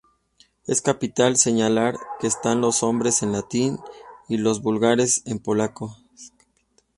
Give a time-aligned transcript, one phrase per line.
[0.65, 3.77] Es capital señalar, que están los nombres en latín
[4.27, 5.95] y los vulgares en polaco.